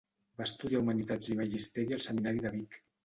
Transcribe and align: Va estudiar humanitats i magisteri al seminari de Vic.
Va 0.39 0.45
estudiar 0.45 0.79
humanitats 0.83 1.29
i 1.35 1.37
magisteri 1.41 1.97
al 1.99 2.03
seminari 2.07 2.43
de 2.47 2.55
Vic. 2.57 2.81